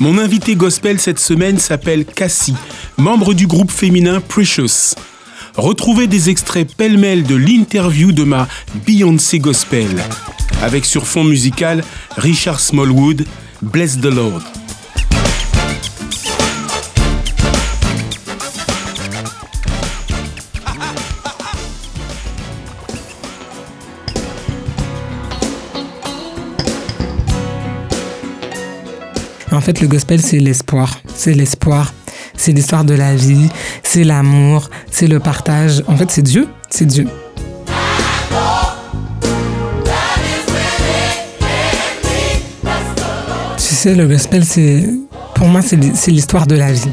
Mon 0.00 0.16
invité 0.16 0.56
gospel 0.56 0.98
cette 0.98 1.18
semaine 1.18 1.58
s'appelle 1.58 2.06
Cassie, 2.06 2.54
membre 2.96 3.34
du 3.34 3.46
groupe 3.46 3.70
féminin 3.70 4.22
Precious. 4.22 4.94
Retrouvez 5.58 6.06
des 6.06 6.30
extraits 6.30 6.74
pêle-mêle 6.74 7.22
de 7.22 7.34
l'interview 7.34 8.10
de 8.10 8.24
ma 8.24 8.48
Beyoncé 8.86 9.38
Gospel, 9.40 10.02
avec 10.62 10.86
sur 10.86 11.06
fond 11.06 11.22
musical 11.22 11.84
Richard 12.16 12.60
Smallwood, 12.60 13.26
Bless 13.60 14.00
the 14.00 14.06
Lord. 14.06 14.40
En 29.52 29.60
fait, 29.60 29.80
le 29.80 29.88
gospel, 29.88 30.20
c'est 30.20 30.38
l'espoir. 30.38 31.00
C'est 31.12 31.34
l'espoir. 31.34 31.92
C'est 32.36 32.52
l'histoire 32.52 32.84
de 32.84 32.94
la 32.94 33.16
vie. 33.16 33.48
C'est 33.82 34.04
l'amour. 34.04 34.70
C'est 34.90 35.08
le 35.08 35.18
partage. 35.18 35.82
En 35.88 35.96
fait, 35.96 36.10
c'est 36.10 36.22
Dieu. 36.22 36.46
C'est 36.70 36.86
Dieu. 36.86 37.06
Tu 43.56 43.74
sais, 43.74 43.94
le 43.94 44.06
gospel, 44.06 44.44
c'est. 44.44 44.88
Pour 45.34 45.48
moi, 45.48 45.62
c'est 45.62 46.10
l'histoire 46.10 46.46
de 46.46 46.54
la 46.54 46.72
vie. 46.72 46.90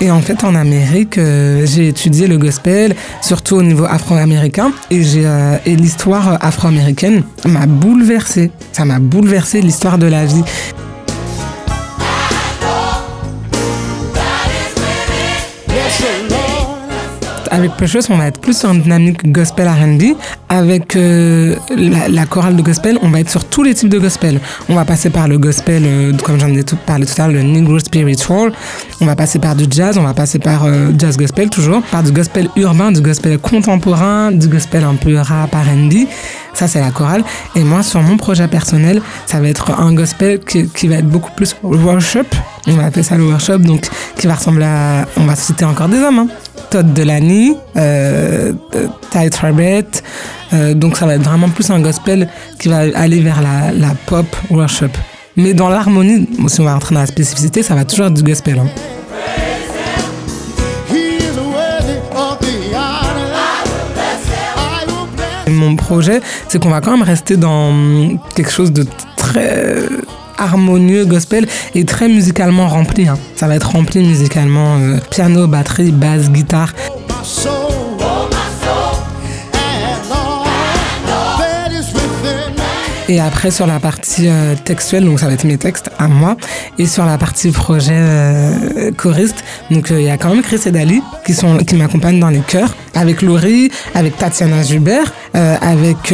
Et 0.00 0.10
en 0.12 0.20
fait, 0.20 0.44
en 0.44 0.54
Amérique, 0.54 1.18
euh, 1.18 1.66
j'ai 1.66 1.88
étudié 1.88 2.28
le 2.28 2.38
gospel, 2.38 2.94
surtout 3.20 3.56
au 3.56 3.62
niveau 3.62 3.84
afro-américain, 3.84 4.72
et, 4.92 5.02
euh, 5.16 5.56
et 5.66 5.74
l'histoire 5.74 6.38
afro-américaine 6.40 7.24
m'a 7.44 7.66
bouleversée. 7.66 8.52
Ça 8.72 8.84
m'a 8.84 9.00
bouleversé 9.00 9.60
l'histoire 9.60 9.98
de 9.98 10.06
la 10.06 10.24
vie. 10.24 10.44
Avec 17.50 17.72
Precious, 17.72 18.10
on 18.10 18.16
va 18.16 18.26
être 18.26 18.40
plus 18.40 18.58
sur 18.58 18.70
une 18.70 18.82
dynamique 18.82 19.30
gospel 19.30 19.68
RB. 19.68 20.16
Avec 20.48 20.96
euh, 20.96 21.56
la, 21.76 22.26
chorale 22.26 22.56
de 22.56 22.62
gospel, 22.62 22.98
on 23.02 23.10
va 23.10 23.20
être 23.20 23.30
sur 23.30 23.44
tous 23.44 23.62
les 23.62 23.74
types 23.74 23.88
de 23.88 23.98
gospel. 23.98 24.40
On 24.68 24.74
va 24.74 24.84
passer 24.84 25.10
par 25.10 25.28
le 25.28 25.38
gospel, 25.38 25.82
euh, 25.84 26.12
comme 26.22 26.40
j'en 26.40 26.48
ai 26.48 26.64
parlé 26.86 27.04
tout 27.06 27.20
à 27.20 27.28
l'heure, 27.28 27.42
le 27.42 27.42
Negro 27.42 27.78
Spiritual. 27.78 28.52
On 29.00 29.06
va 29.06 29.14
passer 29.14 29.38
par 29.38 29.54
du 29.54 29.64
jazz, 29.68 29.98
on 29.98 30.02
va 30.02 30.14
passer 30.14 30.38
par 30.38 30.64
euh, 30.64 30.90
jazz 30.98 31.16
gospel 31.16 31.50
toujours, 31.50 31.82
par 31.82 32.02
du 32.02 32.12
gospel 32.12 32.48
urbain, 32.56 32.92
du 32.92 33.00
gospel 33.00 33.38
contemporain, 33.38 34.32
du 34.32 34.48
gospel 34.48 34.84
un 34.84 34.94
peu 34.94 35.16
rap 35.18 35.54
RB. 35.54 36.06
Ça, 36.54 36.66
c'est 36.66 36.80
la 36.80 36.90
chorale. 36.90 37.22
Et 37.54 37.62
moi, 37.62 37.82
sur 37.82 38.00
mon 38.02 38.16
projet 38.16 38.48
personnel, 38.48 39.00
ça 39.26 39.38
va 39.38 39.48
être 39.48 39.78
un 39.78 39.92
gospel 39.92 40.40
qui, 40.40 40.88
va 40.88 40.96
être 40.96 41.08
beaucoup 41.08 41.30
plus 41.30 41.54
worship. 41.62 42.34
On 42.66 42.72
va 42.72 42.86
appeler 42.86 43.04
ça 43.04 43.16
le 43.16 43.26
worship, 43.26 43.60
donc 43.62 43.86
qui 44.16 44.26
va 44.26 44.34
ressembler 44.34 44.64
à. 44.64 45.06
On 45.16 45.24
va 45.24 45.36
citer 45.36 45.64
encore 45.64 45.88
des 45.88 45.98
hommes. 45.98 46.18
Hein. 46.18 46.28
Todd 46.70 46.92
Delany, 46.92 47.56
euh, 47.76 48.52
Tribbett. 49.30 50.02
Euh, 50.52 50.74
donc 50.74 50.96
ça 50.96 51.06
va 51.06 51.14
être 51.14 51.22
vraiment 51.22 51.48
plus 51.48 51.70
un 51.70 51.80
gospel 51.80 52.28
qui 52.58 52.68
va 52.68 52.84
aller 52.94 53.20
vers 53.20 53.40
la, 53.42 53.94
pop 54.06 54.26
worship. 54.50 54.96
Mais 55.36 55.54
dans 55.54 55.68
l'harmonie, 55.68 56.28
si 56.48 56.60
on 56.60 56.64
va 56.64 56.74
rentrer 56.74 56.94
dans 56.94 57.00
la 57.00 57.06
spécificité, 57.06 57.62
ça 57.62 57.74
va 57.74 57.84
toujours 57.84 58.06
être 58.06 58.14
du 58.14 58.22
gospel. 58.22 58.58
Hein. 58.58 58.68
Mon 65.50 65.76
projet, 65.76 66.20
c'est 66.48 66.62
qu'on 66.62 66.68
va 66.68 66.80
quand 66.80 66.90
même 66.90 67.02
rester 67.02 67.36
dans 67.36 67.72
quelque 68.34 68.50
chose 68.50 68.72
de 68.72 68.84
très 69.16 69.86
harmonieux 70.38 71.04
gospel 71.04 71.46
et 71.74 71.84
très 71.84 72.08
musicalement 72.08 72.68
rempli. 72.68 73.08
Hein. 73.08 73.18
Ça 73.36 73.46
va 73.46 73.56
être 73.56 73.70
rempli 73.70 74.00
musicalement, 74.00 74.78
euh, 74.78 74.98
piano, 75.10 75.46
batterie, 75.46 75.92
basse, 75.92 76.30
guitare. 76.30 76.72
Et 83.10 83.20
après, 83.20 83.50
sur 83.50 83.66
la 83.66 83.80
partie 83.80 84.28
euh, 84.28 84.54
textuelle, 84.62 85.06
donc 85.06 85.18
ça 85.18 85.26
va 85.26 85.32
être 85.32 85.44
mes 85.44 85.56
textes 85.56 85.90
à 85.98 86.08
moi. 86.08 86.36
Et 86.78 86.86
sur 86.86 87.06
la 87.06 87.16
partie 87.16 87.50
projet 87.50 87.94
euh, 87.94 88.92
choriste, 88.92 89.42
donc 89.70 89.90
euh, 89.90 90.00
il 90.00 90.06
y 90.06 90.10
a 90.10 90.18
quand 90.18 90.28
même 90.28 90.42
Chris 90.42 90.60
et 90.66 90.70
Dali 90.70 91.02
qui, 91.24 91.34
qui 91.66 91.74
m'accompagnent 91.74 92.20
dans 92.20 92.28
les 92.28 92.40
chœurs. 92.40 92.74
Avec 92.94 93.22
Laurie, 93.22 93.70
avec 93.94 94.16
Tatiana 94.16 94.62
Jubert, 94.64 95.12
avec 95.32 96.12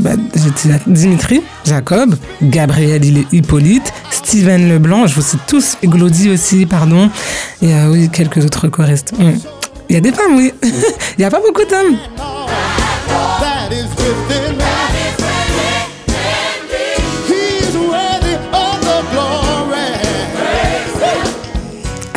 bah, 0.00 0.10
Dimitri, 0.86 1.40
Jacob, 1.64 2.14
Gabriel 2.42 3.02
Hippolyte, 3.32 3.90
Steven 4.10 4.68
Leblanc, 4.68 5.06
je 5.06 5.14
vous 5.14 5.22
cite 5.22 5.40
tous, 5.46 5.78
et 5.82 5.86
Glody 5.86 6.28
aussi, 6.28 6.66
pardon. 6.66 7.10
Et 7.62 7.72
oui, 7.90 8.10
quelques 8.10 8.44
autres 8.44 8.68
choristes. 8.68 9.14
Il 9.88 9.94
y 9.94 9.96
a 9.96 10.00
des 10.00 10.12
femmes, 10.12 10.36
oui. 10.36 10.52
Il 10.62 11.20
n'y 11.20 11.24
a 11.24 11.30
pas 11.30 11.40
beaucoup 11.40 11.64
d'hommes. 11.64 11.96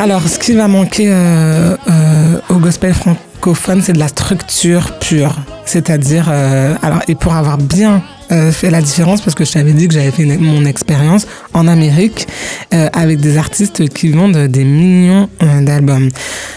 Alors, 0.02 0.26
ce 0.26 0.36
qui 0.36 0.54
va 0.54 0.66
manquer 0.66 1.06
euh, 1.10 1.76
euh, 1.86 2.38
au 2.48 2.56
gospel 2.56 2.92
francophone, 2.92 3.82
c'est 3.82 3.92
de 3.92 4.00
la 4.00 4.08
structure 4.08 4.98
pure. 4.98 5.36
C'est-à-dire, 5.64 6.28
euh, 6.28 6.74
et 7.06 7.14
pour 7.14 7.34
avoir 7.34 7.56
bien 7.56 8.02
fait 8.50 8.70
la 8.70 8.80
différence, 8.80 9.20
parce 9.20 9.36
que 9.36 9.44
je 9.44 9.52
t'avais 9.52 9.72
dit 9.72 9.86
que 9.86 9.94
j'avais 9.94 10.10
fait 10.10 10.24
mon 10.24 10.64
expérience 10.64 11.26
en 11.52 11.68
Amérique 11.68 12.26
avec 12.70 13.20
des 13.20 13.36
artistes 13.36 13.90
qui 13.90 14.08
vendent 14.08 14.46
des 14.48 14.64
millions 14.64 15.28
d'albums. 15.60 16.08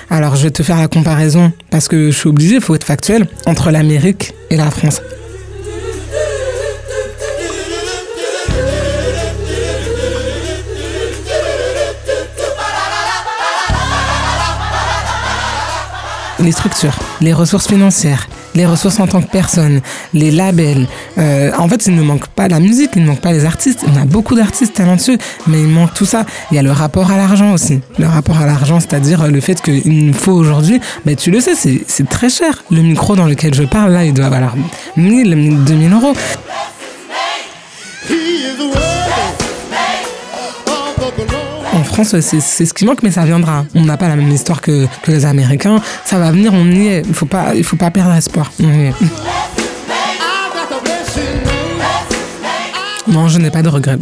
Alors, 0.09 0.37
je 0.37 0.43
vais 0.43 0.51
te 0.51 0.63
faire 0.63 0.77
la 0.77 0.87
comparaison, 0.87 1.51
parce 1.71 1.89
que 1.89 2.11
je 2.11 2.17
suis 2.17 2.29
obligée, 2.29 2.55
il 2.55 2.61
faut 2.61 2.75
être 2.75 2.85
factuel, 2.85 3.27
entre 3.45 3.71
l'Amérique 3.71 4.33
et 4.49 4.55
la 4.55 4.71
France. 4.71 5.01
Les 16.45 16.51
structures, 16.51 16.97
les 17.21 17.33
ressources 17.33 17.67
financières, 17.67 18.29
les 18.53 18.65
ressources 18.65 18.99
en 18.99 19.07
tant 19.07 19.21
que 19.21 19.29
personne, 19.29 19.81
les 20.13 20.31
labels. 20.31 20.87
Euh, 21.17 21.51
en 21.57 21.67
fait, 21.67 21.87
il 21.87 21.95
ne 21.95 22.03
manque 22.03 22.27
pas 22.27 22.47
la 22.47 22.59
musique, 22.59 22.91
il 22.95 23.01
ne 23.01 23.07
manque 23.07 23.19
pas 23.19 23.33
les 23.33 23.45
artistes. 23.45 23.83
On 23.91 23.99
a 23.99 24.05
beaucoup 24.05 24.35
d'artistes 24.35 24.75
talentueux, 24.75 25.17
mais 25.47 25.59
il 25.59 25.67
manque 25.67 25.93
tout 25.93 26.05
ça. 26.05 26.25
Il 26.51 26.55
y 26.55 26.59
a 26.59 26.61
le 26.61 26.71
rapport 26.71 27.11
à 27.11 27.17
l'argent 27.17 27.51
aussi. 27.53 27.81
Le 27.97 28.05
rapport 28.05 28.37
à 28.37 28.45
l'argent, 28.45 28.79
c'est-à-dire 28.79 29.27
le 29.27 29.41
fait 29.41 29.59
qu'il 29.61 30.05
nous 30.05 30.13
faut 30.13 30.33
aujourd'hui, 30.33 30.79
mais 31.05 31.15
tu 31.15 31.31
le 31.31 31.39
sais, 31.39 31.55
c'est 31.55 32.09
très 32.09 32.29
cher. 32.29 32.63
Le 32.69 32.81
micro 32.81 33.15
dans 33.15 33.25
lequel 33.25 33.53
je 33.53 33.63
parle, 33.63 33.91
là, 33.91 34.05
il 34.05 34.13
doit 34.13 34.29
valoir 34.29 34.55
1000, 34.95 35.63
2000 35.65 35.93
euros. 35.93 36.13
France, 41.95 42.19
c'est 42.19 42.41
ce 42.41 42.73
qui 42.73 42.83
manque, 42.83 43.03
mais 43.03 43.11
ça 43.11 43.23
viendra. 43.23 43.65
On 43.73 43.85
n'a 43.85 43.95
pas 43.95 44.09
la 44.09 44.17
même 44.17 44.29
histoire 44.29 44.59
que, 44.59 44.85
les 45.07 45.25
Américains. 45.25 45.79
Ça 46.03 46.19
va 46.19 46.29
venir, 46.29 46.51
on 46.53 46.65
y 46.69 46.87
est. 46.87 47.03
Il 47.07 47.13
faut, 47.13 47.25
pas, 47.25 47.55
il 47.55 47.63
faut 47.63 47.77
pas 47.77 47.89
perdre 47.89 48.13
espoir. 48.13 48.51
Non, 53.07 53.29
je 53.29 53.37
n'ai 53.37 53.49
pas 53.49 53.61
de 53.61 53.69
regrets. 53.69 53.97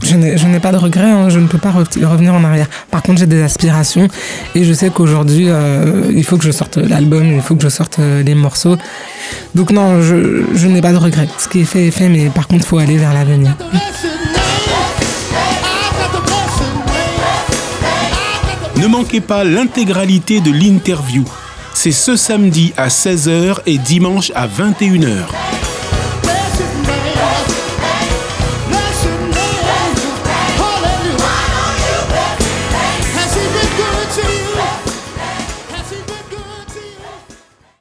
Je 0.00 0.14
n'ai 0.14 0.60
pas 0.60 0.70
de 0.70 0.76
regrets, 0.76 1.10
hein. 1.10 1.28
je 1.28 1.40
ne 1.40 1.48
peux 1.48 1.58
pas 1.58 1.72
revenir 1.72 2.34
en 2.34 2.44
arrière. 2.44 2.68
Par 2.92 3.02
contre, 3.02 3.18
j'ai 3.18 3.26
des 3.26 3.42
aspirations 3.42 4.06
et 4.54 4.62
je 4.62 4.72
sais 4.72 4.90
qu'aujourd'hui, 4.90 5.46
euh, 5.48 6.12
il 6.14 6.22
faut 6.22 6.36
que 6.36 6.44
je 6.44 6.52
sorte 6.52 6.76
l'album, 6.76 7.26
il 7.32 7.40
faut 7.40 7.56
que 7.56 7.64
je 7.64 7.68
sorte 7.68 7.98
euh, 7.98 8.22
les 8.22 8.36
morceaux. 8.36 8.76
Donc 9.56 9.72
non, 9.72 10.02
je, 10.02 10.44
je 10.54 10.68
n'ai 10.68 10.80
pas 10.80 10.92
de 10.92 10.98
regrets. 10.98 11.26
Ce 11.38 11.48
qui 11.48 11.62
est 11.62 11.64
fait 11.64 11.88
est 11.88 11.90
fait, 11.90 12.08
mais 12.08 12.30
par 12.30 12.46
contre, 12.46 12.64
il 12.64 12.68
faut 12.68 12.78
aller 12.78 12.96
vers 12.96 13.12
l'avenir. 13.12 13.56
Ne 18.84 18.88
manquez 18.90 19.22
pas 19.22 19.44
l'intégralité 19.44 20.42
de 20.42 20.50
l'interview. 20.50 21.24
C'est 21.72 21.90
ce 21.90 22.16
samedi 22.16 22.74
à 22.76 22.88
16h 22.88 23.60
et 23.64 23.78
dimanche 23.78 24.30
à 24.34 24.46
21h. 24.46 25.63